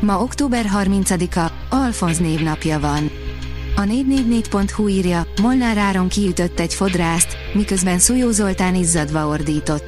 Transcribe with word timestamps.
Ma 0.00 0.22
október 0.22 0.66
30-a, 0.82 1.52
Alfonz 1.70 2.18
névnapja 2.18 2.80
van. 2.80 3.10
A 3.76 3.80
444.hu 3.80 4.88
írja, 4.88 5.26
Molnár 5.42 5.78
Áron 5.78 6.08
kiütött 6.08 6.60
egy 6.60 6.74
fodrászt, 6.74 7.36
miközben 7.52 7.98
Szujó 7.98 8.30
Zoltán 8.30 8.74
izzadva 8.74 9.26
ordított. 9.26 9.84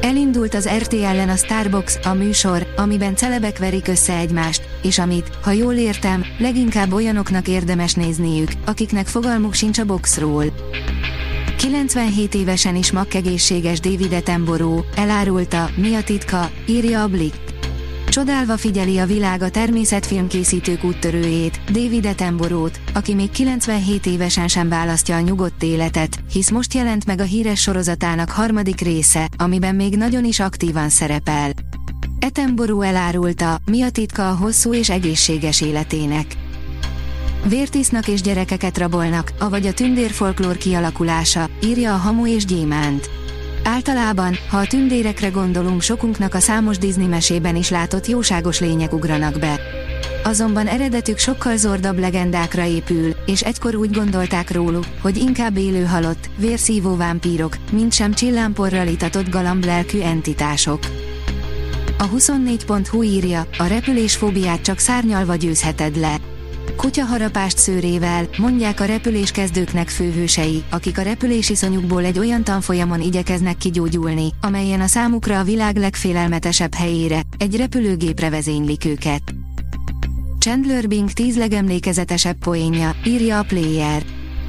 Elindult 0.00 0.54
az 0.54 0.68
RT 0.68 0.92
ellen 0.92 1.28
a 1.28 1.36
Starbox, 1.36 1.98
a 2.04 2.12
műsor, 2.12 2.66
amiben 2.76 3.16
celebek 3.16 3.58
verik 3.58 3.88
össze 3.88 4.16
egymást, 4.16 4.62
és 4.82 4.98
amit, 4.98 5.30
ha 5.42 5.50
jól 5.50 5.74
értem, 5.74 6.24
leginkább 6.38 6.92
olyanoknak 6.92 7.48
érdemes 7.48 7.94
nézniük, 7.94 8.50
akiknek 8.64 9.06
fogalmuk 9.06 9.54
sincs 9.54 9.78
a 9.78 9.84
boxról. 9.84 10.44
97 11.58 12.34
évesen 12.34 12.76
is 12.76 12.92
makkegészséges 12.92 13.80
David 13.80 14.12
Attenborough 14.12 14.86
elárulta, 14.96 15.70
mi 15.76 15.94
a 15.94 16.02
titka, 16.02 16.50
írja 16.66 17.02
a 17.02 17.08
Blick. 17.08 17.53
Csodálva 18.14 18.56
figyeli 18.56 18.98
a 18.98 19.06
világ 19.06 19.42
a 19.42 19.50
természetfilmkészítők 19.50 20.84
úttörőjét, 20.84 21.60
David 21.64 22.06
Attenborough-t, 22.06 22.80
aki 22.92 23.14
még 23.14 23.30
97 23.30 24.06
évesen 24.06 24.48
sem 24.48 24.68
választja 24.68 25.16
a 25.16 25.20
nyugodt 25.20 25.62
életet, 25.62 26.18
hisz 26.32 26.50
most 26.50 26.74
jelent 26.74 27.06
meg 27.06 27.20
a 27.20 27.22
híres 27.22 27.60
sorozatának 27.60 28.30
harmadik 28.30 28.80
része, 28.80 29.28
amiben 29.36 29.74
még 29.74 29.96
nagyon 29.96 30.24
is 30.24 30.40
aktívan 30.40 30.88
szerepel. 30.88 31.52
Attenborough 32.20 32.86
elárulta, 32.86 33.58
mi 33.70 33.82
a 33.82 33.90
titka 33.90 34.28
a 34.28 34.36
hosszú 34.36 34.74
és 34.74 34.90
egészséges 34.90 35.60
életének. 35.60 36.26
Vértisznak 37.48 38.08
és 38.08 38.20
gyerekeket 38.20 38.78
rabolnak, 38.78 39.32
avagy 39.38 39.66
a 39.66 39.72
tündérfolklór 39.72 40.56
kialakulása, 40.56 41.48
írja 41.64 41.94
a 41.94 41.98
Hamu 41.98 42.26
és 42.26 42.44
Gyémánt. 42.44 43.23
Általában, 43.64 44.36
ha 44.48 44.56
a 44.58 44.66
tündérekre 44.66 45.28
gondolunk 45.28 45.82
sokunknak 45.82 46.34
a 46.34 46.38
számos 46.38 46.78
Disney 46.78 47.06
mesében 47.06 47.56
is 47.56 47.70
látott 47.70 48.06
jóságos 48.06 48.60
lények 48.60 48.92
ugranak 48.92 49.38
be. 49.38 49.60
Azonban 50.24 50.66
eredetük 50.66 51.18
sokkal 51.18 51.56
zordabb 51.56 51.98
legendákra 51.98 52.64
épül, 52.64 53.14
és 53.26 53.42
egykor 53.42 53.74
úgy 53.74 53.90
gondolták 53.90 54.50
róluk, 54.50 54.84
hogy 55.00 55.16
inkább 55.16 55.56
élő 55.56 55.84
halott, 55.84 56.30
vérszívó 56.36 56.96
vámpírok, 56.96 57.56
mint 57.72 57.92
sem 57.92 58.12
csillámporral 58.12 58.86
itatott 58.86 59.28
galamb 59.28 59.64
lelkű 59.64 60.00
entitások. 60.00 60.78
A 61.98 62.08
24.hu 62.08 63.02
írja, 63.02 63.46
a 63.58 63.64
repülésfóbiát 63.64 64.62
csak 64.62 64.78
szárnyalva 64.78 65.34
győzheted 65.34 65.96
le. 65.96 66.16
Kutyaharapást 66.84 67.58
szőrével, 67.58 68.28
mondják 68.38 68.80
a 68.80 68.84
repüléskezdőknek 68.84 69.88
főhősei, 69.88 70.62
akik 70.70 70.98
a 70.98 71.02
repülésiszonyukból 71.02 72.04
egy 72.04 72.18
olyan 72.18 72.44
tanfolyamon 72.44 73.00
igyekeznek 73.00 73.56
kigyógyulni, 73.56 74.28
amelyen 74.40 74.80
a 74.80 74.86
számukra 74.86 75.38
a 75.38 75.42
világ 75.42 75.76
legfélelmetesebb 75.76 76.74
helyére, 76.74 77.20
egy 77.38 77.56
repülőgépre 77.56 78.30
vezénylik 78.30 78.84
őket. 78.84 79.22
Chandler 80.38 80.88
Bing 80.88 81.10
10 81.10 81.36
legemlékezetesebb 81.36 82.36
poénja, 82.36 82.96
írja 83.04 83.38
a 83.38 83.42
Player. 83.42 84.02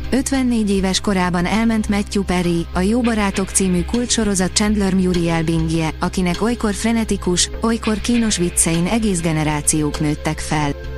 54 0.10 0.70
éves 0.70 1.00
korában 1.00 1.46
elment 1.46 1.90
Matthew 1.90 2.24
Perry, 2.24 2.66
a 2.74 2.80
Jó 2.80 3.02
Barátok 3.02 3.50
című 3.50 3.84
kultsorozat 3.84 4.54
Chandler 4.54 4.94
Muriel 4.94 5.44
Bingje, 5.44 5.94
akinek 6.00 6.42
olykor 6.42 6.74
frenetikus, 6.74 7.50
olykor 7.62 8.00
kínos 8.00 8.38
viccein 8.38 8.86
egész 8.86 9.22
generációk 9.22 10.00
nőttek 10.00 10.40
fel. 10.40 10.95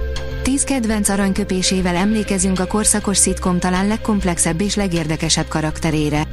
Tíz 0.47 0.63
kedvenc 0.63 1.09
aranyköpésével 1.09 1.95
emlékezünk 1.95 2.59
a 2.59 2.65
korszakos 2.65 3.17
szitkom 3.17 3.59
talán 3.59 3.87
legkomplexebb 3.87 4.61
és 4.61 4.75
legérdekesebb 4.75 5.47
karakterére. 5.47 6.27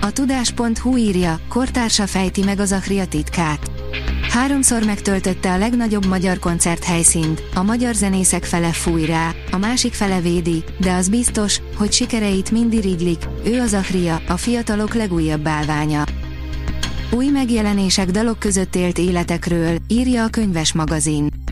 A 0.00 0.12
tudás.hu 0.12 0.96
írja, 0.96 1.40
kortársa 1.48 2.06
fejti 2.06 2.42
meg 2.44 2.58
az 2.58 2.72
Achria 2.72 3.06
titkát. 3.06 3.70
Háromszor 4.28 4.84
megtöltötte 4.84 5.52
a 5.52 5.58
legnagyobb 5.58 6.06
magyar 6.06 6.38
koncert 6.38 6.84
helyszínt, 6.84 7.42
a 7.54 7.62
magyar 7.62 7.94
zenészek 7.94 8.44
fele 8.44 8.72
fúj 8.72 9.04
rá, 9.04 9.30
a 9.50 9.56
másik 9.56 9.92
fele 9.92 10.20
védi, 10.20 10.64
de 10.80 10.92
az 10.92 11.08
biztos, 11.08 11.60
hogy 11.76 11.92
sikereit 11.92 12.50
mind 12.50 12.72
irigylik, 12.72 13.28
ő 13.44 13.60
az 13.60 13.74
Achria, 13.74 14.20
a 14.28 14.36
fiatalok 14.36 14.94
legújabb 14.94 15.40
bálványa. 15.40 16.04
Új 17.10 17.26
megjelenések 17.26 18.10
dalok 18.10 18.38
között 18.38 18.76
élt 18.76 18.98
életekről, 18.98 19.76
írja 19.88 20.24
a 20.24 20.28
könyves 20.28 20.72
magazin. 20.72 21.42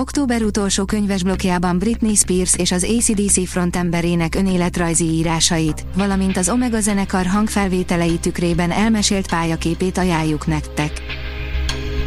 Október 0.00 0.42
utolsó 0.42 0.84
könyvesblokjában 0.84 1.78
Britney 1.78 2.14
Spears 2.14 2.54
és 2.56 2.72
az 2.72 2.84
ACDC 2.84 3.48
frontemberének 3.48 4.34
önéletrajzi 4.34 5.04
írásait, 5.04 5.84
valamint 5.96 6.36
az 6.36 6.48
Omega 6.48 6.80
zenekar 6.80 7.26
hangfelvételei 7.26 8.18
tükrében 8.18 8.70
elmesélt 8.70 9.28
pályaképét 9.28 9.98
ajánljuk 9.98 10.46
nektek. 10.46 11.02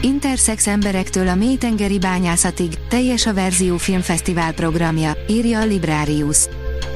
Intersex 0.01 0.67
emberektől 0.67 1.27
a 1.27 1.35
mélytengeri 1.35 1.99
bányászatig, 1.99 2.73
teljes 2.89 3.25
a 3.25 3.33
Verzió 3.33 3.77
Filmfesztivál 3.77 4.53
programja, 4.53 5.11
írja 5.27 5.59
a 5.59 5.65
Librarius. 5.65 6.47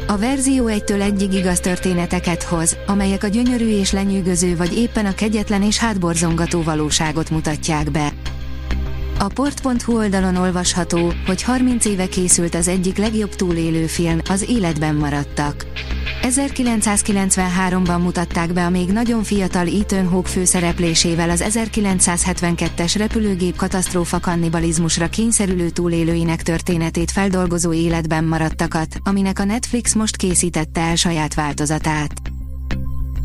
A 0.08 0.18
Verzió 0.18 0.68
egytől 0.68 1.02
egyig 1.02 1.34
igaz 1.34 1.60
történeteket 1.60 2.44
hoz, 2.44 2.78
amelyek 2.88 3.24
a 3.24 3.28
gyönyörű 3.28 3.68
és 3.68 3.92
lenyűgöző 3.92 4.56
vagy 4.56 4.78
éppen 4.78 5.06
a 5.06 5.14
kegyetlen 5.14 5.64
és 5.64 5.78
hátborzongató 5.78 6.62
valóságot 6.62 7.30
mutatják 7.30 7.92
be. 7.92 8.14
A 9.28 9.34
port.hu 9.34 9.98
oldalon 9.98 10.36
olvasható, 10.36 11.14
hogy 11.26 11.42
30 11.42 11.86
éve 11.86 12.08
készült 12.08 12.56
az 12.56 12.68
egyik 12.68 12.98
legjobb 12.98 13.36
túlélő 13.36 13.86
film, 13.86 14.20
az 14.30 14.50
életben 14.50 14.96
maradtak. 14.96 15.66
1993-ban 16.22 18.02
mutatták 18.02 18.54
be 18.54 18.66
a 18.66 18.70
még 18.70 18.90
nagyon 18.90 19.24
fiatal 19.24 19.68
Ethan 19.68 20.08
Hawke 20.08 20.30
főszereplésével 20.30 21.30
az 21.30 21.44
1972-es 21.48 22.94
repülőgép 22.98 23.56
katasztrófa 23.56 24.20
kannibalizmusra 24.20 25.10
kényszerülő 25.10 25.70
túlélőinek 25.70 26.42
történetét 26.42 27.12
feldolgozó 27.12 27.74
életben 27.74 28.24
maradtakat, 28.24 28.96
aminek 29.04 29.40
a 29.40 29.44
Netflix 29.44 29.94
most 29.94 30.16
készítette 30.16 30.82
el 30.82 30.96
saját 30.96 31.34
változatát. 31.34 32.12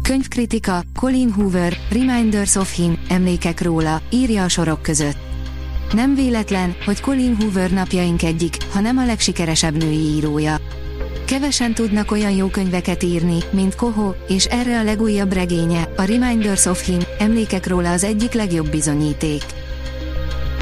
Könyvkritika, 0.02 0.82
Colin 0.94 1.32
Hoover, 1.32 1.76
Reminders 1.90 2.54
of 2.54 2.74
Him, 2.74 2.98
emlékek 3.08 3.60
róla, 3.60 4.02
írja 4.10 4.42
a 4.42 4.48
sorok 4.48 4.82
között. 4.82 5.30
Nem 5.92 6.14
véletlen, 6.14 6.74
hogy 6.84 7.00
Colin 7.00 7.36
Hoover 7.36 7.70
napjaink 7.70 8.22
egyik, 8.22 8.56
ha 8.72 8.80
nem 8.80 8.98
a 8.98 9.04
legsikeresebb 9.04 9.76
női 9.76 10.14
írója. 10.16 10.56
Kevesen 11.24 11.74
tudnak 11.74 12.10
olyan 12.10 12.30
jó 12.30 12.46
könyveket 12.46 13.02
írni, 13.02 13.38
mint 13.50 13.74
Koho, 13.74 14.12
és 14.28 14.44
erre 14.44 14.78
a 14.78 14.82
legújabb 14.82 15.32
regénye, 15.32 15.88
a 15.96 16.02
Reminders 16.02 16.64
of 16.64 16.84
Him, 16.84 16.98
emlékek 17.18 17.66
róla 17.66 17.90
az 17.90 18.04
egyik 18.04 18.32
legjobb 18.32 18.70
bizonyíték. 18.70 19.42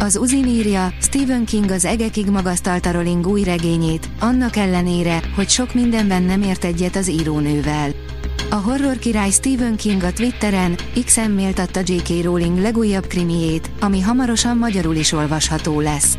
Az 0.01 0.17
Uzin 0.17 0.47
írja, 0.47 0.93
Stephen 1.01 1.45
King 1.45 1.71
az 1.71 1.85
egekig 1.85 2.27
magasztalta 2.27 2.91
Rowling 2.91 3.27
új 3.27 3.43
regényét, 3.43 4.09
annak 4.21 4.57
ellenére, 4.57 5.21
hogy 5.35 5.49
sok 5.49 5.75
mindenben 5.75 6.23
nem 6.23 6.43
ért 6.43 6.65
egyet 6.65 6.97
az 6.97 7.11
írónővel. 7.11 7.91
A 8.53 8.55
horror 8.55 8.99
király 8.99 9.31
Stephen 9.31 9.77
King 9.77 10.03
a 10.03 10.12
Twitteren, 10.12 10.78
X-en 11.05 11.31
méltatta 11.31 11.81
J.K. 11.84 12.22
Rowling 12.22 12.59
legújabb 12.59 13.06
krimiét, 13.06 13.71
ami 13.81 14.00
hamarosan 14.00 14.56
magyarul 14.56 14.94
is 14.94 15.12
olvasható 15.12 15.81
lesz. 15.81 16.19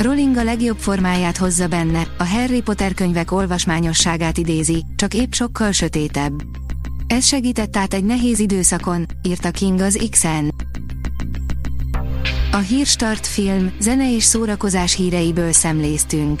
Rowling 0.00 0.36
a 0.36 0.44
legjobb 0.44 0.78
formáját 0.78 1.36
hozza 1.36 1.66
benne, 1.66 2.06
a 2.18 2.24
Harry 2.24 2.62
Potter 2.62 2.94
könyvek 2.94 3.32
olvasmányosságát 3.32 4.38
idézi, 4.38 4.84
csak 4.96 5.14
épp 5.14 5.32
sokkal 5.32 5.72
sötétebb. 5.72 6.42
Ez 7.06 7.26
segített 7.26 7.76
át 7.76 7.94
egy 7.94 8.04
nehéz 8.04 8.38
időszakon, 8.38 9.06
írta 9.22 9.50
King 9.50 9.80
az 9.80 10.06
X-en. 10.10 10.54
A 12.52 12.58
Hírstart 12.58 13.26
film, 13.26 13.72
zene 13.80 14.14
és 14.14 14.24
szórakozás 14.24 14.94
híreiből 14.94 15.52
szemléztünk. 15.52 16.40